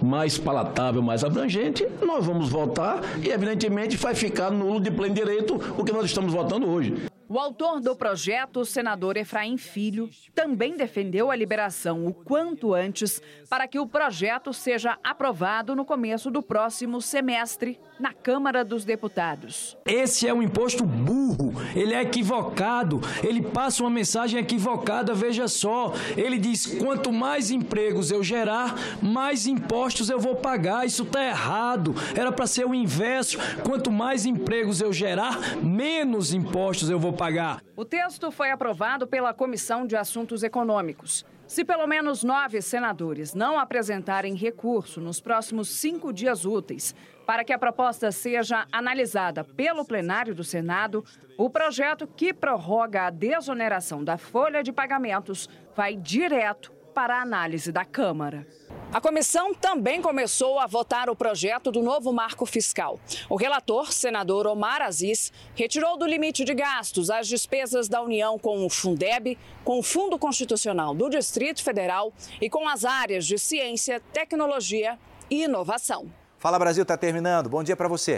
mais 0.02 0.38
palatável, 0.38 1.02
mais 1.02 1.24
abrangente, 1.24 1.86
nós 2.02 2.24
vamos 2.24 2.48
votar 2.48 3.00
e, 3.22 3.30
evidentemente, 3.30 3.96
vai 3.96 4.14
ficar 4.14 4.50
nulo 4.50 4.80
de 4.80 4.90
pleno 4.90 5.14
direito 5.14 5.54
o 5.76 5.84
que 5.84 5.92
nós 5.92 6.04
estamos 6.06 6.32
votando 6.32 6.68
hoje. 6.68 6.94
O 7.28 7.40
autor 7.40 7.80
do 7.80 7.96
projeto, 7.96 8.60
o 8.60 8.64
senador 8.64 9.16
Efraim 9.16 9.56
Filho, 9.56 10.08
também 10.32 10.76
defendeu 10.76 11.28
a 11.28 11.34
liberação 11.34 12.06
o 12.06 12.14
quanto 12.14 12.72
antes 12.72 13.20
para 13.50 13.66
que 13.66 13.80
o 13.80 13.86
projeto 13.86 14.52
seja 14.52 14.96
aprovado 15.02 15.74
no 15.74 15.84
começo 15.84 16.30
do 16.30 16.40
próximo 16.40 17.00
semestre 17.02 17.80
na 17.98 18.12
Câmara 18.12 18.64
dos 18.64 18.84
Deputados. 18.84 19.76
Esse 19.84 20.28
é 20.28 20.32
um 20.32 20.40
imposto 20.40 20.84
burro, 20.84 21.52
ele 21.74 21.94
é 21.94 22.02
equivocado, 22.02 23.00
ele 23.24 23.42
passa 23.42 23.82
uma 23.82 23.90
mensagem 23.90 24.38
equivocada, 24.38 25.12
veja 25.12 25.48
só. 25.48 25.94
Ele 26.16 26.38
diz: 26.38 26.66
quanto 26.78 27.12
mais 27.12 27.50
empregos 27.50 28.12
eu 28.12 28.22
gerar, 28.22 28.76
mais 29.02 29.48
impostos 29.48 30.10
eu 30.10 30.20
vou 30.20 30.36
pagar. 30.36 30.86
Isso 30.86 31.02
está 31.02 31.24
errado. 31.24 31.92
Era 32.14 32.30
para 32.30 32.46
ser 32.46 32.66
o 32.66 32.74
inverso: 32.74 33.36
quanto 33.64 33.90
mais 33.90 34.24
empregos 34.26 34.80
eu 34.80 34.92
gerar, 34.92 35.56
menos 35.56 36.32
impostos 36.32 36.88
eu 36.88 37.00
vou 37.00 37.15
pagar. 37.16 37.62
O 37.74 37.84
texto 37.84 38.30
foi 38.30 38.50
aprovado 38.50 39.06
pela 39.06 39.32
Comissão 39.32 39.86
de 39.86 39.96
Assuntos 39.96 40.42
Econômicos. 40.42 41.24
Se 41.46 41.64
pelo 41.64 41.86
menos 41.86 42.24
nove 42.24 42.60
senadores 42.60 43.32
não 43.32 43.58
apresentarem 43.58 44.34
recurso 44.34 45.00
nos 45.00 45.20
próximos 45.20 45.68
cinco 45.68 46.12
dias 46.12 46.44
úteis 46.44 46.94
para 47.24 47.44
que 47.44 47.52
a 47.52 47.58
proposta 47.58 48.10
seja 48.10 48.66
analisada 48.70 49.44
pelo 49.44 49.84
plenário 49.84 50.34
do 50.34 50.44
Senado, 50.44 51.04
o 51.38 51.48
projeto 51.48 52.06
que 52.06 52.34
prorroga 52.34 53.06
a 53.06 53.10
desoneração 53.10 54.02
da 54.02 54.18
folha 54.18 54.62
de 54.62 54.72
pagamentos 54.72 55.48
vai 55.74 55.96
direto 55.96 56.72
para 56.94 57.18
a 57.18 57.22
análise 57.22 57.70
da 57.70 57.84
Câmara. 57.84 58.46
A 58.92 59.00
comissão 59.00 59.52
também 59.52 60.00
começou 60.00 60.60
a 60.60 60.66
votar 60.66 61.10
o 61.10 61.16
projeto 61.16 61.72
do 61.72 61.82
novo 61.82 62.12
marco 62.12 62.46
fiscal. 62.46 63.00
O 63.28 63.34
relator, 63.36 63.92
senador 63.92 64.46
Omar 64.46 64.80
Aziz, 64.80 65.32
retirou 65.54 65.98
do 65.98 66.06
limite 66.06 66.44
de 66.44 66.54
gastos 66.54 67.10
as 67.10 67.26
despesas 67.26 67.88
da 67.88 68.00
União 68.00 68.38
com 68.38 68.64
o 68.64 68.70
Fundeb, 68.70 69.36
com 69.64 69.80
o 69.80 69.82
Fundo 69.82 70.16
Constitucional 70.18 70.94
do 70.94 71.10
Distrito 71.10 71.64
Federal 71.64 72.12
e 72.40 72.48
com 72.48 72.68
as 72.68 72.84
áreas 72.84 73.26
de 73.26 73.38
ciência, 73.38 74.00
tecnologia 74.12 74.96
e 75.28 75.42
inovação. 75.42 76.06
Fala 76.38 76.58
Brasil 76.58 76.82
está 76.82 76.96
terminando. 76.96 77.48
Bom 77.48 77.64
dia 77.64 77.74
para 77.76 77.88
você. 77.88 78.14